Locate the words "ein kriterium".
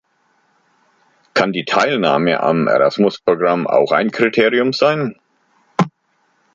3.91-4.73